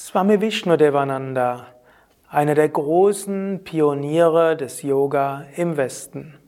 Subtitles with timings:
[0.00, 1.66] Swami Vishnudevananda,
[2.30, 6.38] einer der großen Pioniere des Yoga im Westen.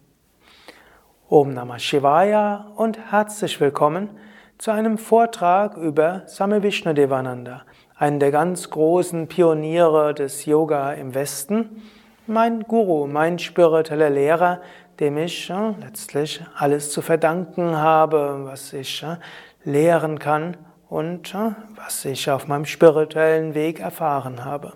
[1.28, 4.10] Om Namah Shivaya und herzlich willkommen
[4.56, 7.62] zu einem Vortrag über Swami Vishnudevananda,
[7.96, 11.82] einen der ganz großen Pioniere des Yoga im Westen,
[12.28, 14.60] mein Guru, mein spiritueller Lehrer,
[15.00, 19.16] dem ich äh, letztlich alles zu verdanken habe, was ich äh,
[19.64, 20.56] lehren kann
[20.90, 24.74] und äh, was ich auf meinem spirituellen Weg erfahren habe.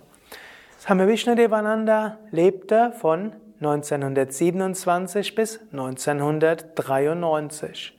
[0.81, 7.99] Swami Vishnudevananda lebte von 1927 bis 1993.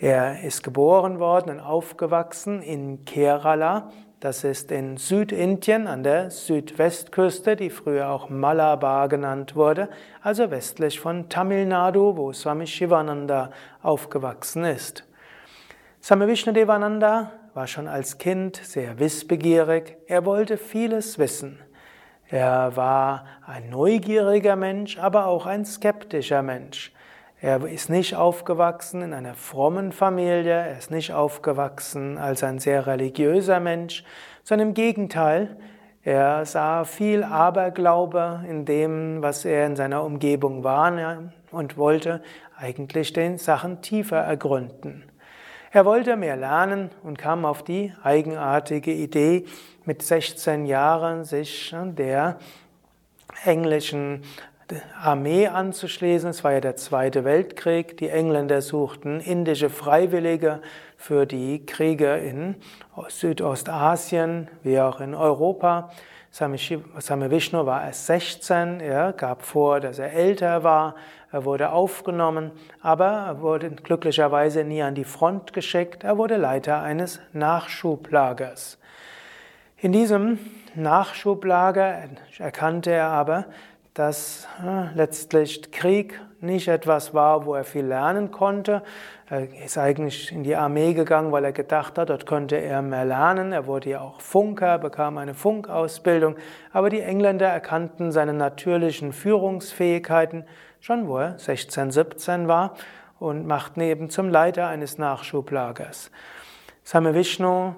[0.00, 7.54] Er ist geboren worden und aufgewachsen in Kerala, das ist in Südindien an der Südwestküste,
[7.56, 9.88] die früher auch Malabar genannt wurde,
[10.22, 15.04] also westlich von Tamil Nadu, wo Swami Shivananda aufgewachsen ist.
[16.08, 21.58] Swami Vishnudevananda war schon als Kind sehr wissbegierig, er wollte vieles wissen.
[22.30, 26.94] Er war ein neugieriger Mensch, aber auch ein skeptischer Mensch.
[27.42, 32.86] Er ist nicht aufgewachsen in einer frommen Familie, er ist nicht aufgewachsen als ein sehr
[32.86, 34.02] religiöser Mensch,
[34.44, 35.58] sondern im Gegenteil,
[36.04, 40.90] er sah viel Aberglaube in dem, was er in seiner Umgebung war
[41.50, 42.22] und wollte
[42.56, 45.04] eigentlich den Sachen tiefer ergründen.
[45.70, 49.44] Er wollte mehr lernen und kam auf die eigenartige Idee,
[49.84, 52.38] mit 16 Jahren sich der
[53.44, 54.22] englischen
[54.98, 56.30] Armee anzuschließen.
[56.30, 57.98] Es war ja der Zweite Weltkrieg.
[57.98, 60.62] Die Engländer suchten indische Freiwillige
[60.96, 62.56] für die Kriege in
[63.08, 65.90] Südostasien wie auch in Europa.
[66.38, 70.94] Same Vishnu war erst 16, er gab vor, dass er älter war,
[71.32, 76.80] er wurde aufgenommen, aber er wurde glücklicherweise nie an die Front geschickt, er wurde Leiter
[76.80, 78.78] eines Nachschublagers.
[79.78, 80.38] In diesem
[80.76, 82.04] Nachschublager
[82.38, 83.46] erkannte er aber,
[83.98, 88.84] dass äh, letztlich Krieg nicht etwas war, wo er viel lernen konnte.
[89.28, 93.04] Er ist eigentlich in die Armee gegangen, weil er gedacht hat, dort könnte er mehr
[93.04, 93.52] lernen.
[93.52, 96.36] Er wurde ja auch Funker, bekam eine Funkausbildung.
[96.72, 100.44] Aber die Engländer erkannten seine natürlichen Führungsfähigkeiten
[100.78, 102.74] schon, wo er 16, 17 war
[103.18, 106.12] und machten eben zum Leiter eines Nachschublagers.
[106.84, 107.74] Same Vishnu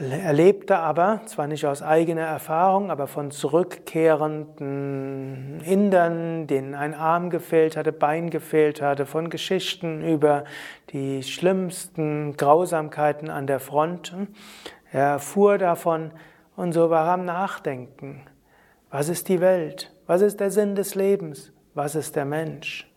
[0.00, 7.76] erlebte aber, zwar nicht aus eigener Erfahrung, aber von zurückkehrenden Indern, denen ein Arm gefehlt
[7.76, 10.44] hatte, Bein gefehlt hatte, von Geschichten über
[10.90, 14.14] die schlimmsten Grausamkeiten an der Front.
[14.92, 16.12] Er erfuhr davon
[16.54, 18.22] und so war am Nachdenken.
[18.90, 19.92] Was ist die Welt?
[20.06, 21.52] Was ist der Sinn des Lebens?
[21.74, 22.90] Was ist der Mensch?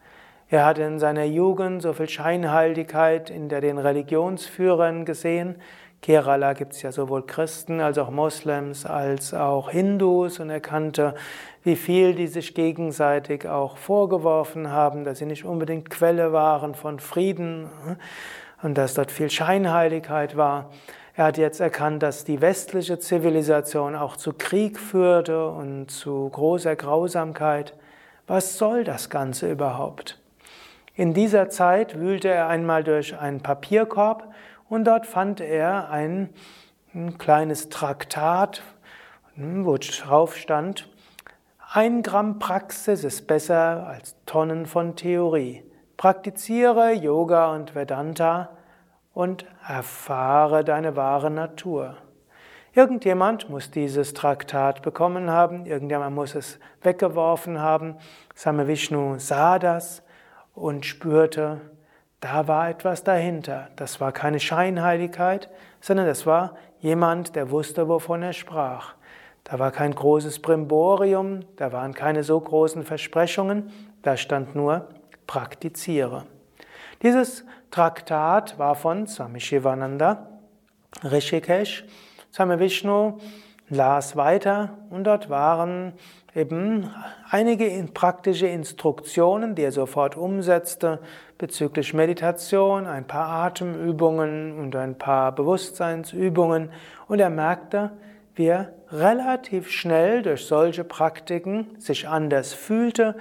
[0.50, 5.56] Er hatte in seiner Jugend so viel Scheinheiligkeit in der den Religionsführern gesehen,
[6.02, 11.14] Kerala gibt es ja sowohl Christen als auch Moslems als auch Hindus und er kannte,
[11.64, 17.00] wie viel die sich gegenseitig auch vorgeworfen haben, dass sie nicht unbedingt Quelle waren von
[17.00, 17.70] Frieden
[18.64, 20.72] und dass dort viel Scheinheiligkeit war.
[21.16, 26.76] Er hat jetzt erkannt, dass die westliche Zivilisation auch zu Krieg führte und zu großer
[26.76, 27.76] Grausamkeit.
[28.26, 30.20] Was soll das Ganze überhaupt?
[30.96, 34.31] In dieser Zeit wühlte er einmal durch einen Papierkorb
[34.72, 36.30] und dort fand er ein,
[36.94, 38.64] ein kleines Traktat,
[39.36, 40.90] wo drauf stand,
[41.74, 45.66] ein Gramm Praxis ist besser als Tonnen von Theorie.
[45.98, 48.52] Praktiziere Yoga und Vedanta
[49.14, 51.98] und erfahre deine wahre Natur.
[52.74, 57.98] Irgendjemand muss dieses Traktat bekommen haben, irgendjemand muss es weggeworfen haben.
[58.36, 60.02] Same Vishnu sah das
[60.54, 61.60] und spürte,
[62.22, 63.70] da war etwas dahinter.
[63.76, 65.50] Das war keine Scheinheiligkeit,
[65.82, 68.94] sondern das war jemand, der wusste, wovon er sprach.
[69.44, 73.72] Da war kein großes Brimborium, da waren keine so großen Versprechungen,
[74.04, 74.88] da stand nur
[75.26, 76.26] praktiziere.
[77.02, 80.28] Dieses Traktat war von Swami Shivananda,
[81.04, 81.86] Rishikesh.
[82.32, 83.18] Swami Vishnu
[83.72, 85.94] las weiter und dort waren
[86.36, 86.92] eben
[87.30, 91.00] einige praktische Instruktionen, die er sofort umsetzte
[91.38, 96.70] bezüglich Meditation, ein paar Atemübungen und ein paar Bewusstseinsübungen
[97.08, 97.92] und er merkte,
[98.36, 103.16] wie er relativ schnell durch solche Praktiken sich anders fühlte,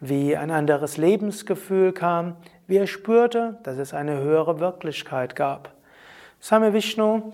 [0.00, 5.72] wie ein anderes Lebensgefühl kam, wie er spürte, dass es eine höhere Wirklichkeit gab.
[6.38, 7.32] Same Vishnu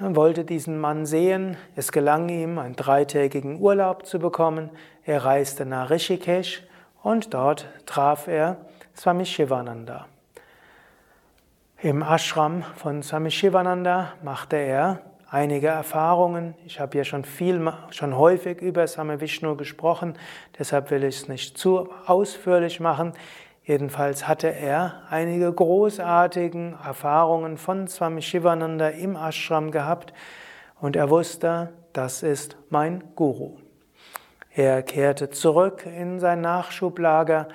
[0.00, 1.56] er wollte diesen Mann sehen.
[1.76, 4.70] Es gelang ihm, einen dreitägigen Urlaub zu bekommen.
[5.04, 6.62] Er reiste nach Rishikesh
[7.02, 8.56] und dort traf er
[8.96, 10.06] Swami Shivananda.
[11.80, 15.00] Im Ashram von Swami Shivananda machte er
[15.30, 16.54] einige Erfahrungen.
[16.64, 20.14] Ich habe ja schon viel, schon häufig über Same Vishnu gesprochen,
[20.58, 23.12] deshalb will ich es nicht zu ausführlich machen.
[23.64, 30.12] Jedenfalls hatte er einige großartige Erfahrungen von Swami Shivananda im Ashram gehabt
[30.80, 33.56] und er wusste, das ist mein Guru.
[34.54, 37.48] Er kehrte zurück in sein Nachschublager.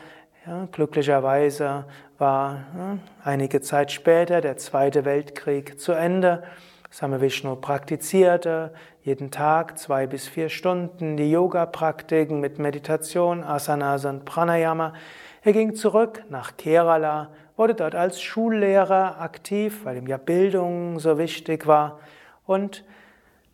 [0.47, 1.85] Ja, glücklicherweise
[2.17, 6.43] war ja, einige Zeit später der Zweite Weltkrieg zu Ende.
[6.89, 8.73] Same Vishnu praktizierte
[9.03, 14.93] jeden Tag zwei bis vier Stunden die Yoga-Praktiken mit Meditation, Asanas und Pranayama.
[15.41, 21.17] Er ging zurück nach Kerala, wurde dort als Schullehrer aktiv, weil ihm ja Bildung so
[21.17, 21.99] wichtig war.
[22.45, 22.83] Und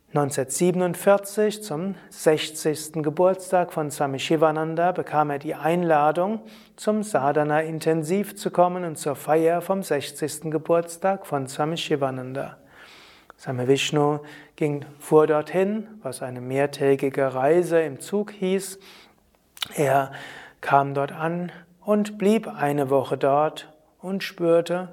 [0.08, 3.02] 1947 zum 60.
[3.02, 6.40] Geburtstag von Swami Shivananda bekam er die Einladung,
[6.74, 10.50] zum Sadhana Intensiv zu kommen und zur Feier vom 60.
[10.50, 12.56] Geburtstag von Swami Shivananda.
[13.38, 14.20] Swami Vishnu
[14.56, 18.78] ging, fuhr dorthin, was eine mehrtägige Reise im Zug hieß.
[19.74, 20.12] Er
[20.62, 21.52] kam dort an
[21.86, 23.72] und blieb eine Woche dort
[24.02, 24.88] und spürte,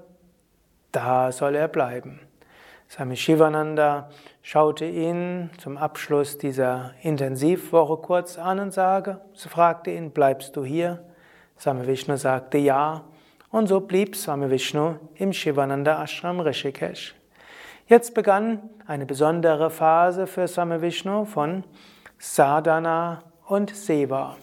[0.91, 2.19] da soll er bleiben.
[2.87, 4.09] Swami Shivananda
[4.43, 11.03] schaute ihn zum Abschluss dieser Intensivwoche kurz an und sage, fragte ihn, bleibst du hier?
[11.59, 13.05] Swami Vishnu sagte ja.
[13.49, 17.15] Und so blieb Swami Vishnu im Shivananda Ashram Rishikesh.
[17.87, 21.63] Jetzt begann eine besondere Phase für Swami Vishnu von
[22.19, 24.37] Sadhana und Seva.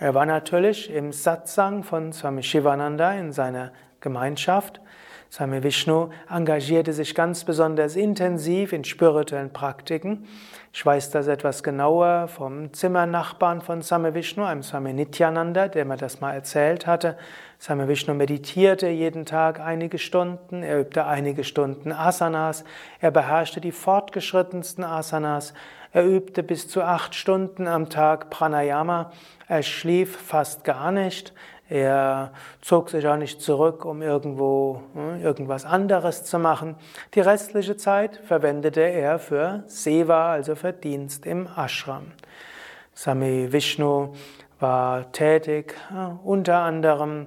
[0.00, 4.80] Er war natürlich im Satsang von Swami Shivananda in seiner Gemeinschaft.
[5.28, 10.28] Swami Vishnu engagierte sich ganz besonders intensiv in spirituellen Praktiken.
[10.72, 15.96] Ich weiß das etwas genauer vom Zimmernachbarn von Swami Vishnu, einem Swami Nityananda, der mir
[15.96, 17.18] das mal erzählt hatte.
[17.60, 22.62] Swami Vishnu meditierte jeden Tag einige Stunden, er übte einige Stunden Asanas,
[23.00, 25.54] er beherrschte die fortgeschrittensten Asanas,
[25.92, 29.12] er übte bis zu acht Stunden am Tag Pranayama,
[29.48, 31.32] er schlief fast gar nicht,
[31.68, 32.32] er
[32.62, 36.76] zog sich auch nicht zurück, um irgendwo hm, irgendwas anderes zu machen.
[37.14, 42.12] Die restliche Zeit verwendete er für Seva, also für Dienst im Ashram.
[42.94, 44.14] Sami Vishnu
[44.60, 45.74] war tätig
[46.24, 47.26] unter anderem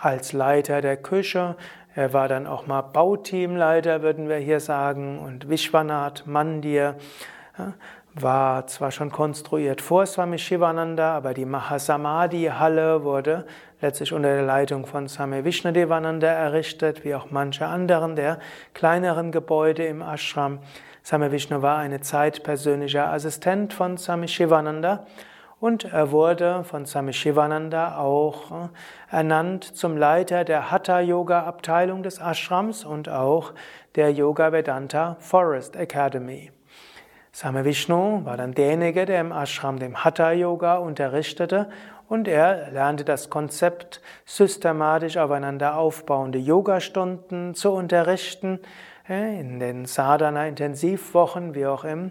[0.00, 1.56] als Leiter der Küche.
[1.94, 6.96] Er war dann auch mal Bauteamleiter, würden wir hier sagen, und Vishwanath Mandir
[8.14, 13.46] war zwar schon konstruiert vor Swami Shivananda, aber die Mahasamadhi-Halle wurde
[13.80, 18.38] letztlich unter der Leitung von Swami Vishnadevananda errichtet, wie auch manche anderen der
[18.74, 20.60] kleineren Gebäude im Ashram.
[21.04, 25.06] Swami Vishnu war eine Zeit persönlicher Assistent von Swami Shivananda
[25.58, 28.68] und er wurde von Swami Shivananda auch äh,
[29.10, 33.52] ernannt zum Leiter der Hatha-Yoga-Abteilung des Ashrams und auch
[33.96, 36.52] der Yoga Vedanta Forest Academy.
[37.34, 41.70] Same Vishnu war dann derjenige, der im Ashram dem Hatha Yoga unterrichtete
[42.06, 48.60] und er lernte das Konzept, systematisch aufeinander aufbauende Yogastunden zu unterrichten,
[49.08, 52.10] äh, in den Sadhana Intensivwochen wie auch im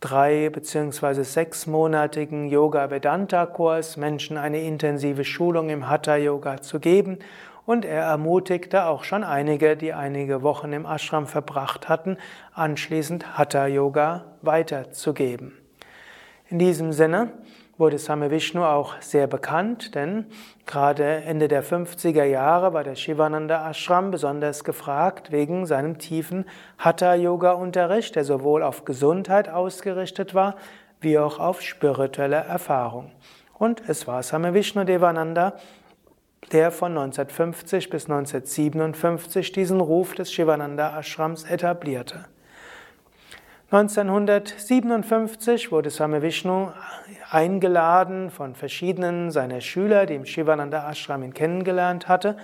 [0.00, 7.18] drei beziehungsweise sechsmonatigen Yoga Vedanta Kurs Menschen eine intensive Schulung im Hatha Yoga zu geben
[7.66, 12.16] und er ermutigte auch schon einige, die einige Wochen im Ashram verbracht hatten,
[12.54, 15.52] anschließend Hatha Yoga weiterzugeben.
[16.48, 17.32] In diesem Sinne
[17.78, 20.26] wurde Same Vishnu auch sehr bekannt, denn
[20.66, 26.44] gerade Ende der 50er Jahre war der Shivananda Ashram besonders gefragt wegen seinem tiefen
[26.78, 30.56] Hatha Yoga Unterricht, der sowohl auf Gesundheit ausgerichtet war,
[31.00, 33.10] wie auch auf spirituelle Erfahrung.
[33.54, 35.54] Und es war Same Vishnu Devananda,
[36.52, 42.26] der von 1950 bis 1957 diesen Ruf des Shivananda Ashrams etablierte.
[43.70, 46.68] 1957 wurde Swami Vishnu
[47.30, 52.36] eingeladen von verschiedenen seiner Schüler, die im Shivananda Ashram ihn kennengelernt hatte,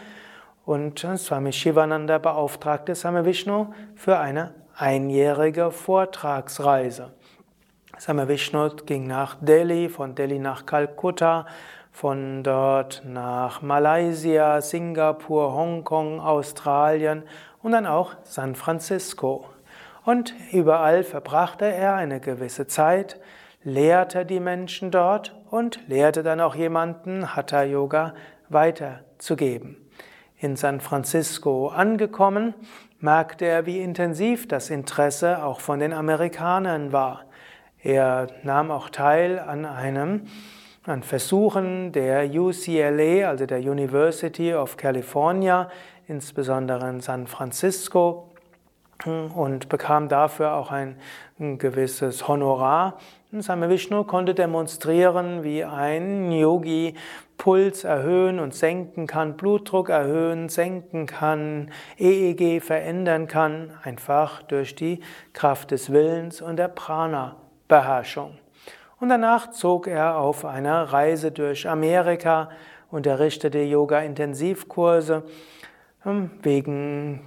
[0.64, 7.12] und Swami Shivananda beauftragte Swami Vishnu für eine einjährige Vortragsreise.
[8.00, 11.46] Swami Vishnu ging nach Delhi, von Delhi nach Kalkutta,
[11.98, 17.24] von dort nach Malaysia, Singapur, Hongkong, Australien
[17.60, 19.46] und dann auch San Francisco.
[20.04, 23.18] Und überall verbrachte er eine gewisse Zeit,
[23.64, 28.14] lehrte die Menschen dort und lehrte dann auch jemanden Hatha Yoga
[28.48, 29.76] weiterzugeben.
[30.36, 32.54] In San Francisco angekommen,
[33.00, 37.24] merkte er, wie intensiv das Interesse auch von den Amerikanern war.
[37.82, 40.28] Er nahm auch teil an einem
[40.88, 45.70] an Versuchen der UCLA, also der University of California,
[46.06, 48.30] insbesondere in San Francisco,
[49.04, 50.96] und bekam dafür auch ein,
[51.38, 52.98] ein gewisses Honorar.
[53.30, 56.94] Same Vishnu konnte demonstrieren, wie ein Yogi
[57.36, 65.00] Puls erhöhen und senken kann, Blutdruck erhöhen, senken kann, EEG verändern kann, einfach durch die
[65.34, 68.38] Kraft des Willens und der Prana-Beherrschung.
[69.00, 72.50] Und danach zog er auf eine Reise durch Amerika,
[72.90, 75.22] unterrichtete Yoga-Intensivkurse.
[76.00, 77.20] Hm, wegen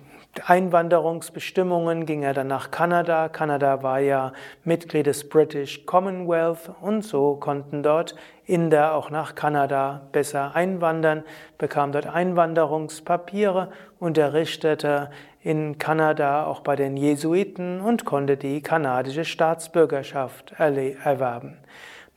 [0.46, 3.30] Einwanderungsbestimmungen ging er dann nach Kanada.
[3.30, 8.16] Kanada war ja Mitglied des British Commonwealth und so konnten dort
[8.52, 11.24] Inder auch nach Kanada besser einwandern,
[11.58, 15.10] bekam dort Einwanderungspapiere, unterrichtete
[15.42, 21.60] in Kanada auch bei den Jesuiten und konnte die kanadische Staatsbürgerschaft erwerben.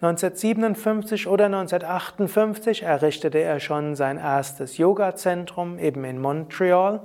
[0.00, 7.02] 1957 oder 1958 errichtete er schon sein erstes Yoga-Zentrum eben in Montreal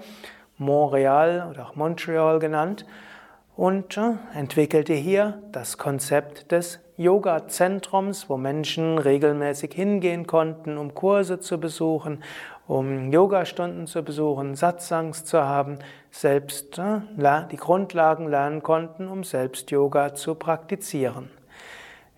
[0.57, 2.83] Montreal oder auch Montreal genannt
[3.60, 11.42] und äh, entwickelte hier das Konzept des Yoga-Zentrums, wo Menschen regelmäßig hingehen konnten, um Kurse
[11.42, 12.24] zu besuchen,
[12.68, 17.01] um Yogastunden zu besuchen, Satsangs zu haben, selbst äh,
[17.51, 21.30] die Grundlagen lernen konnten, um selbst Yoga zu praktizieren.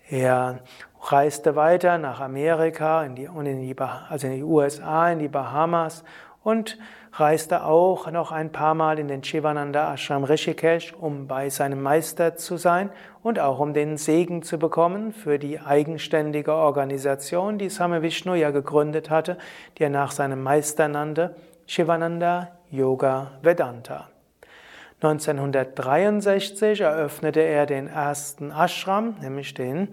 [0.08, 0.60] Er
[1.00, 6.04] reiste weiter nach Amerika in die, also in die USA, in die Bahamas
[6.44, 6.78] und
[7.12, 12.36] reiste auch noch ein paar Mal in den Shivananda Ashram Rishikesh, um bei seinem Meister
[12.36, 12.90] zu sein
[13.22, 18.50] und auch um den Segen zu bekommen für die eigenständige Organisation, die Same Vishnu ja
[18.50, 19.36] gegründet hatte,
[19.76, 21.34] die er nach seinem Meister nannte,
[21.66, 24.11] Shivananda Yoga Vedanta.
[25.02, 29.88] 1963 eröffnete er den ersten Ashram, nämlich den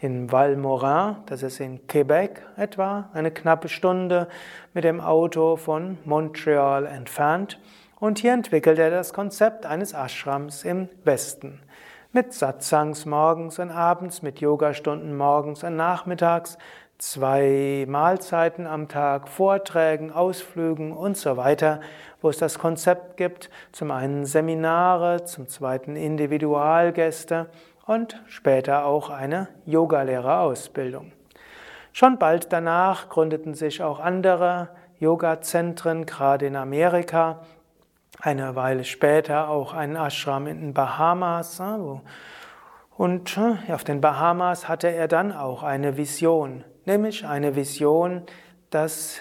[0.00, 4.26] in Val-Morin, das ist in Quebec etwa, eine knappe Stunde
[4.74, 7.60] mit dem Auto von Montreal entfernt.
[8.00, 11.60] Und hier entwickelte er das Konzept eines Ashrams im Westen.
[12.10, 16.58] Mit Satsangs morgens und abends, mit Yogastunden morgens und nachmittags,
[16.98, 21.80] zwei Mahlzeiten am Tag, Vorträgen, Ausflügen und so weiter,
[22.20, 27.46] wo es das Konzept gibt, zum einen Seminare, zum zweiten Individualgäste
[27.86, 31.12] und später auch eine Yogalehrerausbildung.
[31.92, 37.40] Schon bald danach gründeten sich auch andere Yoga-Zentren, gerade in Amerika.
[38.20, 41.62] Eine Weile später auch ein Ashram in den Bahamas.
[42.96, 43.40] Und
[43.72, 48.22] auf den Bahamas hatte er dann auch eine Vision, nämlich eine Vision,
[48.70, 49.20] dass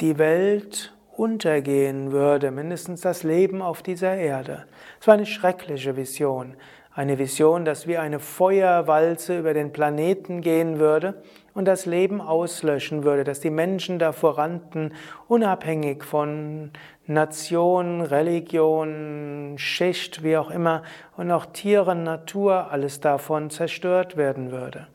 [0.00, 4.64] die Welt untergehen würde, mindestens das Leben auf dieser Erde.
[5.00, 6.54] Es war eine schreckliche Vision,
[6.94, 13.04] eine Vision, dass wie eine Feuerwalze über den Planeten gehen würde und das Leben auslöschen
[13.04, 14.94] würde, dass die Menschen davor rannten,
[15.28, 16.70] unabhängig von
[17.06, 20.82] Nation, Religion, Schicht, wie auch immer,
[21.16, 24.86] und auch Tiere, Natur, alles davon zerstört werden würde.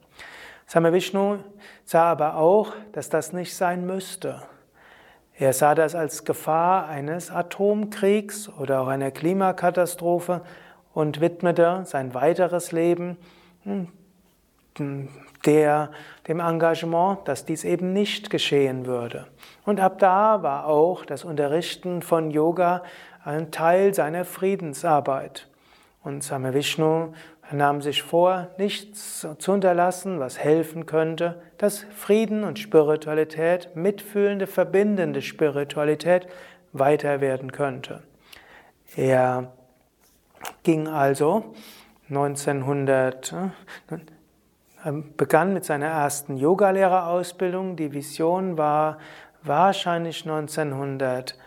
[0.70, 1.38] Same Vishnu
[1.86, 4.42] sah aber auch, dass das nicht sein müsste.
[5.40, 10.42] Er sah das als Gefahr eines Atomkriegs oder auch einer Klimakatastrophe
[10.94, 13.18] und widmete sein weiteres Leben
[13.64, 13.88] hm,
[15.46, 15.90] der,
[16.28, 19.28] dem Engagement, dass dies eben nicht geschehen würde.
[19.64, 22.84] Und ab da war auch das Unterrichten von Yoga
[23.24, 25.48] ein Teil seiner Friedensarbeit.
[26.04, 27.14] Und Same Vishnu
[27.50, 34.48] er nahm sich vor, nichts zu unterlassen, was helfen könnte, dass Frieden und Spiritualität, mitfühlende,
[34.48, 36.28] verbindende Spiritualität
[36.74, 38.04] weiter werden könnte.
[38.96, 39.54] Er
[40.64, 41.54] ging also
[42.10, 43.34] 1900,
[44.84, 47.78] äh, begann mit seiner ersten Yogalehrerausbildung.
[47.78, 48.98] Die Vision war
[49.44, 51.38] wahrscheinlich 1900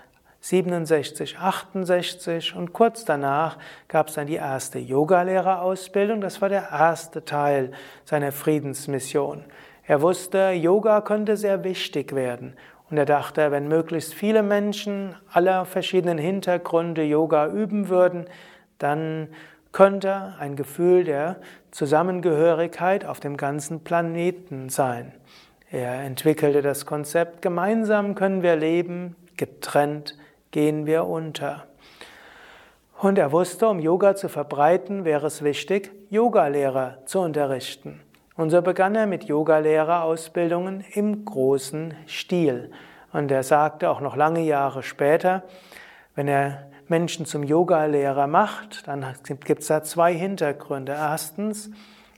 [0.41, 6.21] 67, 68 und kurz danach gab es dann die erste Yogalehrerausbildung.
[6.21, 7.73] Das war der erste Teil
[8.05, 9.45] seiner Friedensmission.
[9.87, 12.55] Er wusste, Yoga könnte sehr wichtig werden.
[12.91, 18.27] Und er dachte, wenn möglichst viele Menschen aller verschiedenen Hintergründe Yoga üben würden,
[18.79, 19.29] dann
[19.73, 21.37] könnte ein Gefühl der
[21.71, 25.13] Zusammengehörigkeit auf dem ganzen Planeten sein.
[25.71, 30.17] Er entwickelte das Konzept, gemeinsam können wir leben, getrennt
[30.51, 31.65] gehen wir unter.
[32.99, 38.01] Und er wusste, um Yoga zu verbreiten, wäre es wichtig, Yogalehrer zu unterrichten.
[38.37, 42.71] Und so begann er mit Yogalehrerausbildungen im großen Stil.
[43.13, 45.43] Und er sagte auch noch lange Jahre später,
[46.15, 49.07] wenn er Menschen zum Yogalehrer macht, dann
[49.45, 50.93] gibt es da zwei Hintergründe.
[50.93, 51.71] Erstens,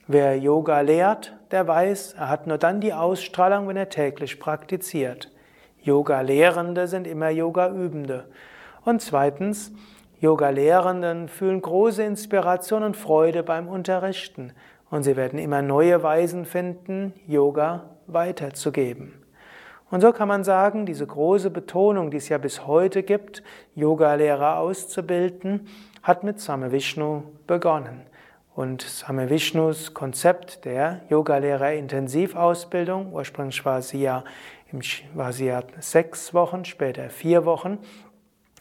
[0.06, 5.30] wer Yoga lehrt, der weiß, er hat nur dann die Ausstrahlung, wenn er täglich praktiziert.
[5.82, 8.26] Yoga-Lehrende sind immer Yoga-Übende.
[8.84, 9.72] Und zweitens,
[10.20, 14.52] Yoga-Lehrenden fühlen große Inspiration und Freude beim Unterrichten
[14.90, 19.14] und sie werden immer neue Weisen finden, Yoga weiterzugeben.
[19.90, 23.42] Und so kann man sagen, diese große Betonung, die es ja bis heute gibt,
[23.74, 25.66] Yoga-Lehrer auszubilden,
[26.02, 28.02] hat mit Same Vishnu begonnen.
[28.54, 34.24] Und Same Vishnus Konzept der Yogalehrer-Intensivausbildung, ursprünglich war sie, ja,
[35.14, 37.79] war sie sechs Wochen, später vier Wochen,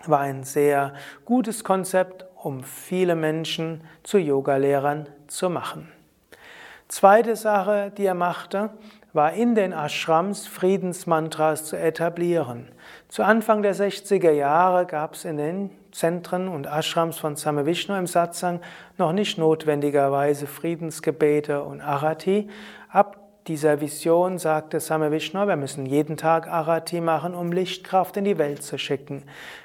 [0.06, 0.94] war ein sehr
[1.26, 5.92] gutes Konzept, um viele Menschen zu Yogalehrern zu machen.
[6.88, 8.72] Zweite Sache, die er machte,
[9.14, 12.70] war in den Ashrams Friedensmantras zu etablieren.
[13.08, 17.96] Zu Anfang der 60er Jahre gab es in den Zentren und Ashrams von Same Vishnu
[17.96, 18.62] im Satsang
[18.98, 22.50] noch nicht notwendigerweise Friedensgebete und Arati.
[22.90, 28.24] Ab dieser Vision sagte Same Vishnu, wir müssen jeden Tag Arati machen, um Lichtkraft in
[28.24, 29.24] die Welt zu schicken.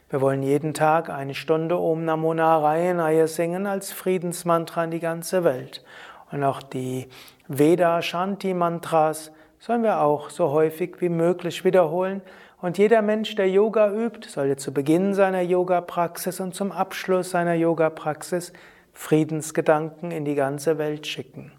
[0.08, 5.44] Wir wollen jeden Tag eine Stunde Om Namo Narayana singen als Friedensmantra in die ganze
[5.44, 5.84] Welt.
[6.32, 7.08] Und auch die
[7.48, 12.22] Veda Shanti Mantras sollen wir auch so häufig wie möglich wiederholen.
[12.62, 17.54] Und jeder Mensch, der Yoga übt, sollte zu Beginn seiner Yoga-Praxis und zum Abschluss seiner
[17.54, 18.52] Yoga-Praxis
[18.94, 21.52] Friedensgedanken in die ganze Welt schicken.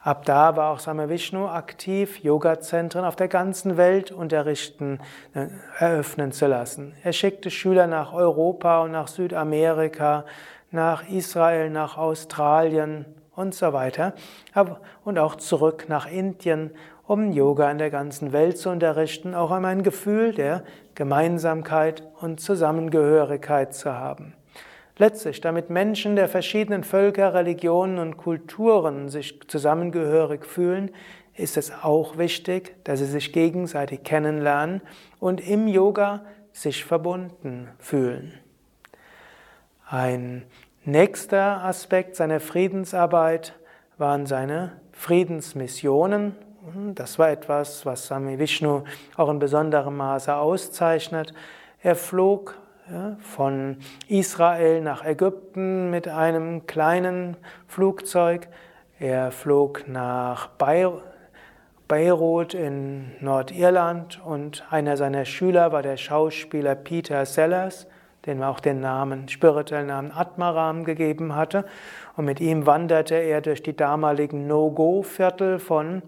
[0.00, 5.00] Ab da war auch Same Vishnu aktiv, Yoga-Zentren auf der ganzen Welt unterrichten,
[5.34, 6.94] äh, eröffnen zu lassen.
[7.02, 10.24] Er schickte Schüler nach Europa und nach Südamerika,
[10.70, 14.14] nach Israel, nach Australien und so weiter
[15.04, 16.70] und auch zurück nach Indien
[17.06, 20.62] um Yoga in der ganzen Welt zu unterrichten, auch um ein Gefühl der
[20.94, 24.34] Gemeinsamkeit und Zusammengehörigkeit zu haben.
[24.98, 30.90] Letztlich, damit Menschen der verschiedenen Völker, Religionen und Kulturen sich zusammengehörig fühlen,
[31.36, 34.80] ist es auch wichtig, dass sie sich gegenseitig kennenlernen
[35.20, 38.34] und im Yoga sich verbunden fühlen.
[39.88, 40.44] Ein
[40.84, 43.54] nächster Aspekt seiner Friedensarbeit
[43.98, 46.34] waren seine Friedensmissionen
[46.94, 48.82] das war etwas, was Sami Vishnu
[49.16, 51.32] auch in besonderem Maße auszeichnet.
[51.82, 52.58] Er flog
[53.20, 53.76] von
[54.08, 58.48] Israel nach Ägypten mit einem kleinen Flugzeug.
[58.98, 60.48] Er flog nach
[61.86, 67.86] Beirut in Nordirland und einer seiner Schüler war der Schauspieler Peter Sellers,
[68.26, 71.64] dem er auch den Namen, spirituellen Namen Atmaram gegeben hatte.
[72.16, 76.02] Und mit ihm wanderte er durch die damaligen No-Go-Viertel von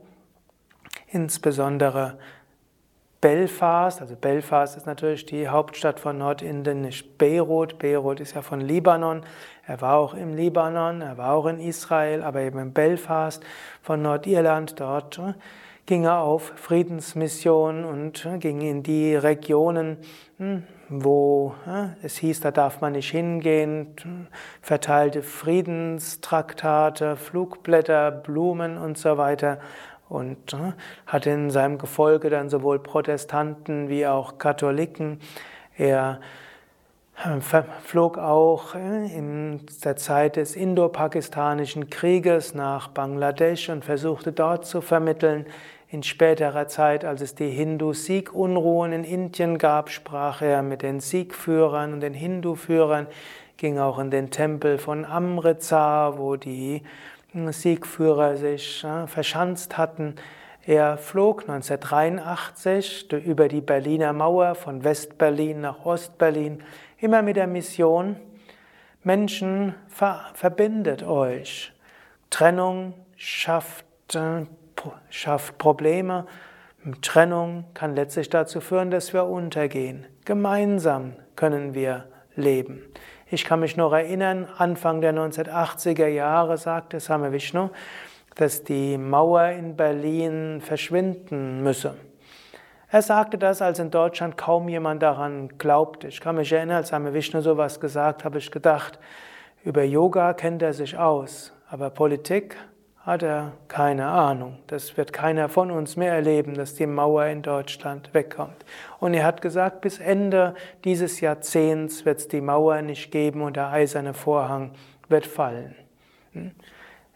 [1.06, 2.18] insbesondere
[3.20, 7.78] Belfast, also Belfast ist natürlich die Hauptstadt von Nordindien, nicht Beirut.
[7.78, 9.22] Beirut ist ja von Libanon.
[9.66, 13.44] Er war auch im Libanon, er war auch in Israel, aber eben in Belfast
[13.82, 14.80] von Nordirland.
[14.80, 15.34] Dort äh,
[15.84, 19.98] ging er auf Friedensmission und äh, ging in die Regionen,
[20.38, 24.28] hm, wo äh, es hieß, da darf man nicht hingehen,
[24.62, 29.58] verteilte Friedenstraktate, Flugblätter, Blumen und so weiter
[30.10, 30.72] und äh,
[31.06, 35.20] hatte in seinem Gefolge dann sowohl Protestanten wie auch Katholiken.
[35.78, 36.20] Er
[37.24, 37.40] äh,
[37.84, 44.80] flog auch äh, in der Zeit des indo-pakistanischen Krieges nach Bangladesch und versuchte dort zu
[44.80, 45.46] vermitteln.
[45.88, 51.92] In späterer Zeit, als es die Hindu-Sikh-Unruhen in Indien gab, sprach er mit den Sikh-Führern
[51.94, 53.06] und den Hindu-Führern,
[53.56, 56.82] ging auch in den Tempel von Amritsar, wo die
[57.52, 60.16] Siegführer sich verschanzt hatten.
[60.66, 66.62] Er flog 1983 über die Berliner Mauer von Westberlin nach Ostberlin,
[66.98, 68.16] immer mit der Mission,
[69.02, 69.74] Menschen
[70.34, 71.72] verbindet euch.
[72.28, 74.44] Trennung schafft, äh,
[75.08, 76.26] schafft Probleme.
[77.00, 80.06] Trennung kann letztlich dazu führen, dass wir untergehen.
[80.26, 82.82] Gemeinsam können wir leben.
[83.32, 87.70] Ich kann mich noch erinnern, Anfang der 1980er Jahre sagte Same Vishnu,
[88.34, 91.94] dass die Mauer in Berlin verschwinden müsse.
[92.90, 96.08] Er sagte das, als in Deutschland kaum jemand daran glaubte.
[96.08, 98.98] Ich kann mich erinnern, als Same Vishnu sowas gesagt, habe ich gedacht,
[99.62, 102.56] über Yoga kennt er sich aus, aber Politik
[103.10, 104.58] hat er keine Ahnung.
[104.68, 108.64] Das wird keiner von uns mehr erleben, dass die Mauer in Deutschland wegkommt.
[109.00, 113.56] Und er hat gesagt, bis Ende dieses Jahrzehnts wird es die Mauer nicht geben und
[113.56, 114.70] der eiserne Vorhang
[115.08, 115.74] wird fallen.
[116.34, 116.52] Hm?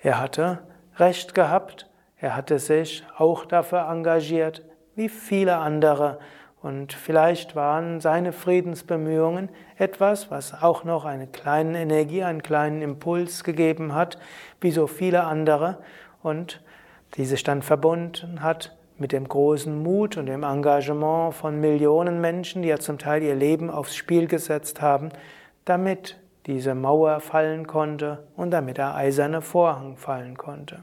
[0.00, 0.58] Er hatte
[0.96, 4.64] recht gehabt, er hatte sich auch dafür engagiert,
[4.96, 6.18] wie viele andere
[6.64, 13.44] und vielleicht waren seine Friedensbemühungen etwas, was auch noch eine kleine Energie, einen kleinen Impuls
[13.44, 14.16] gegeben hat,
[14.62, 15.76] wie so viele andere,
[16.22, 16.62] und
[17.16, 22.62] die sich dann verbunden hat mit dem großen Mut und dem Engagement von Millionen Menschen,
[22.62, 25.10] die ja zum Teil ihr Leben aufs Spiel gesetzt haben,
[25.66, 30.82] damit diese Mauer fallen konnte und damit der eiserne Vorhang fallen konnte.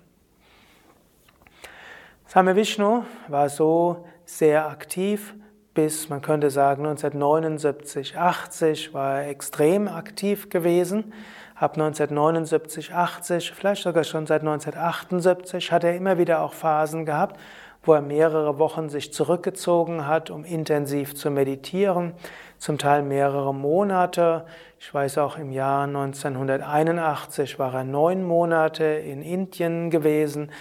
[2.27, 5.33] Same Vishnu war so sehr aktiv
[5.73, 11.13] bis, man könnte sagen, 1979, 80 war er extrem aktiv gewesen.
[11.55, 17.39] Ab 1979, 80, vielleicht sogar schon seit 1978 hat er immer wieder auch Phasen gehabt,
[17.83, 22.13] wo er mehrere Wochen sich zurückgezogen hat, um intensiv zu meditieren,
[22.57, 24.45] zum Teil mehrere Monate.
[24.79, 30.51] Ich weiß auch im Jahr 1981 war er neun Monate in Indien gewesen,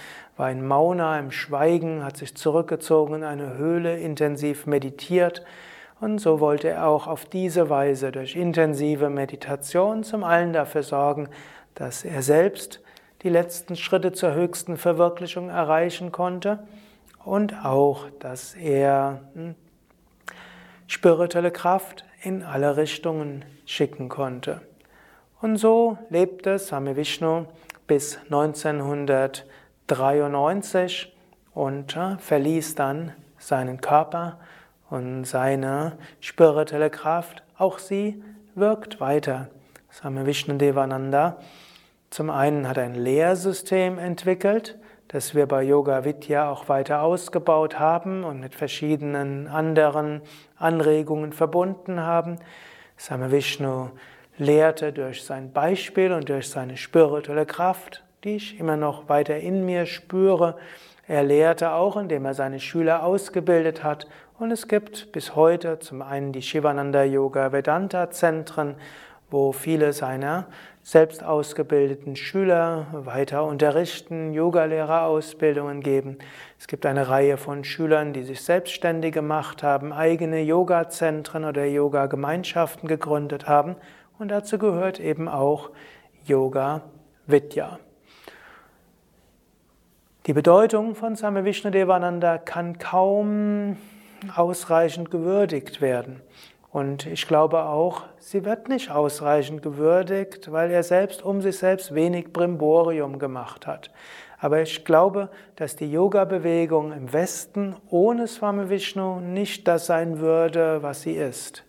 [0.41, 5.45] war in Mauna im Schweigen, hat sich zurückgezogen in eine Höhle, intensiv meditiert.
[5.99, 11.29] Und so wollte er auch auf diese Weise durch intensive Meditation zum allen dafür sorgen,
[11.75, 12.81] dass er selbst
[13.21, 16.57] die letzten Schritte zur höchsten Verwirklichung erreichen konnte
[17.23, 19.53] und auch, dass er hm,
[20.87, 24.61] spirituelle Kraft in alle Richtungen schicken konnte.
[25.39, 27.45] Und so lebte Same Vishnu
[27.85, 28.17] bis
[29.95, 31.15] 1993
[31.53, 34.39] und verließ dann seinen Körper
[34.89, 37.43] und seine spirituelle Kraft.
[37.57, 38.23] Auch sie
[38.55, 39.49] wirkt weiter.
[39.89, 41.37] Same Vishnu Devananda
[42.11, 44.77] zum einen hat ein Lehrsystem entwickelt,
[45.07, 50.21] das wir bei Yoga Vidya auch weiter ausgebaut haben und mit verschiedenen anderen
[50.57, 52.37] Anregungen verbunden haben.
[52.97, 53.91] Same Vishnu
[54.37, 59.65] lehrte durch sein Beispiel und durch seine spirituelle Kraft, die ich immer noch weiter in
[59.65, 60.57] mir spüre.
[61.07, 64.07] Er lehrte auch, indem er seine Schüler ausgebildet hat.
[64.37, 68.75] Und es gibt bis heute zum einen die Shivananda Yoga Vedanta Zentren,
[69.29, 70.47] wo viele seiner
[70.83, 76.17] selbst ausgebildeten Schüler weiter unterrichten, Yogalehrerausbildungen geben.
[76.59, 82.87] Es gibt eine Reihe von Schülern, die sich selbstständig gemacht haben, eigene Yoga-Zentren oder Yoga-Gemeinschaften
[82.87, 83.75] gegründet haben.
[84.19, 85.69] Und dazu gehört eben auch
[86.25, 86.81] Yoga
[87.25, 87.79] Vidya.
[90.27, 93.77] Die Bedeutung von Same Vishnudevananda kann kaum
[94.35, 96.21] ausreichend gewürdigt werden.
[96.69, 101.95] Und ich glaube auch, sie wird nicht ausreichend gewürdigt, weil er selbst um sich selbst
[101.95, 103.89] wenig Brimborium gemacht hat.
[104.37, 110.83] Aber ich glaube, dass die Yoga-Bewegung im Westen ohne Swami Vishnu nicht das sein würde,
[110.83, 111.63] was sie ist.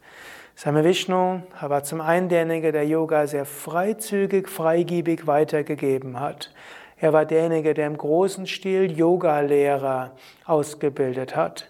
[0.58, 6.52] Swami Vishnu war zum einen derjenige, der Yoga sehr freizügig, freigiebig weitergegeben hat.
[7.02, 10.12] Er war derjenige, der im großen Stil Yoga-Lehrer
[10.46, 11.68] ausgebildet hat.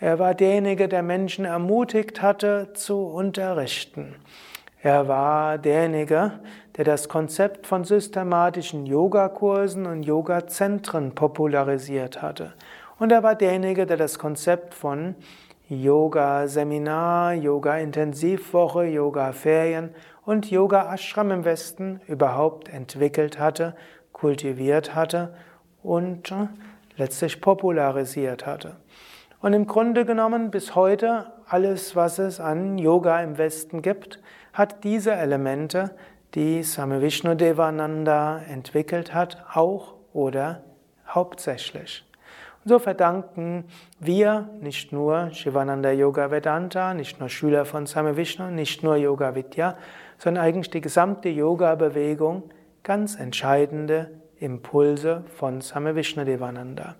[0.00, 4.14] Er war derjenige, der Menschen ermutigt hatte, zu unterrichten.
[4.82, 6.40] Er war derjenige,
[6.78, 12.54] der das Konzept von systematischen Yogakursen und Yogazentren popularisiert hatte.
[12.98, 15.14] Und er war derjenige, der das Konzept von
[15.68, 19.90] Yoga-Seminar, Yoga-Intensivwoche, Yoga-Ferien
[20.24, 23.74] und Yoga-Ashram im Westen überhaupt entwickelt hatte,
[24.20, 25.34] kultiviert hatte
[25.82, 26.32] und
[26.96, 28.76] letztlich popularisiert hatte.
[29.40, 34.20] Und im Grunde genommen bis heute alles, was es an Yoga im Westen gibt,
[34.52, 35.92] hat diese Elemente,
[36.34, 40.62] die Same Vishnu Devananda entwickelt hat, auch oder
[41.08, 42.04] hauptsächlich.
[42.62, 43.64] Und so verdanken
[43.98, 49.34] wir nicht nur Shivananda Yoga Vedanta, nicht nur Schüler von Same Vishnu, nicht nur Yoga
[49.34, 49.78] Vidya,
[50.18, 52.42] sondern eigentlich die gesamte Yoga-Bewegung
[52.82, 56.96] ganz entscheidende Impulse von Same Vishnu Devananda.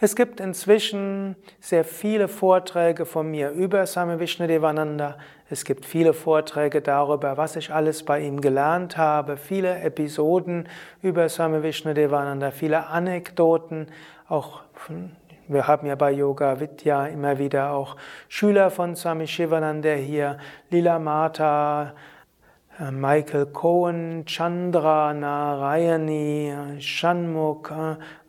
[0.00, 5.16] Es gibt inzwischen sehr viele Vorträge von mir über Swami Vishnudevananda.
[5.48, 10.68] Es gibt viele Vorträge darüber, was ich alles bei ihm gelernt habe, viele Episoden
[11.00, 13.86] über Swami Vishnudevananda, viele Anekdoten,
[14.28, 14.62] auch
[15.46, 17.96] wir haben ja bei Yoga Vidya immer wieder auch
[18.28, 20.38] Schüler von Swami Shivananda hier,
[20.70, 21.94] Lila Mata,
[22.78, 27.70] Michael Cohen, Chandra Narayani, Shanmukh,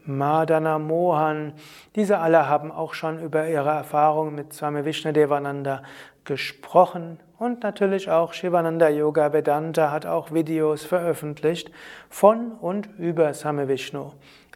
[0.06, 1.54] Madana Mohan,
[1.96, 5.82] diese alle haben auch schon über ihre Erfahrungen mit Swami Vishnudevananda
[6.26, 11.72] gesprochen und natürlich auch Shivananda Yoga Vedanta hat auch Videos veröffentlicht
[12.10, 14.12] von und über Swami Vishnu.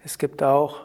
[0.06, 0.82] Es gibt auch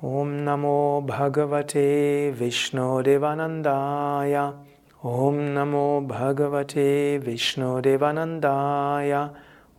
[0.02, 4.54] Om Namo Bhagavate Vishnu Devanandaya
[5.02, 9.30] Om Namo Bhagavate Vishnu Devanandaya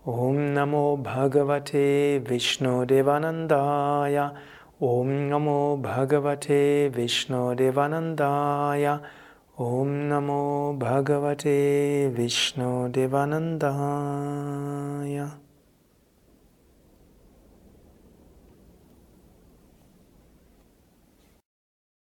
[0.03, 4.34] Om Namo Bhagavate Vishnu Devanandaya.
[4.81, 8.99] Om Namo Bhagavate Vishnu Devanandaya.
[9.60, 13.62] Om Namo Bhagavate Vishnu Devanandaya.